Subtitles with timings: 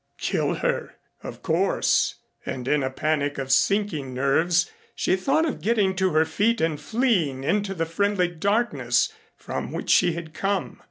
[0.17, 2.15] Kill her, of course.
[2.43, 6.81] And in a panic of sinking nerves she thought of getting to her feet and
[6.81, 10.79] fleeing into the friendly darkness from which she had come.